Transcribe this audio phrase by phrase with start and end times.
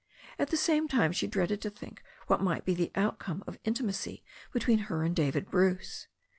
[0.39, 4.23] At the same time she dreaded to think what might be the outcome of intimacy
[4.51, 6.07] between her and David Bruce.